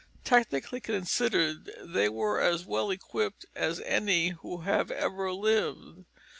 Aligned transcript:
Technically 0.23 0.79
considered, 0.79 1.69
they 1.79 2.09
were 2.09 2.41
as 2.41 2.65
well 2.65 2.89
equipped 2.89 3.45
as 3.55 3.79
any 3.81 4.29
who 4.29 4.61
have 4.61 4.89
ever 4.89 5.31
lived. 5.31 6.05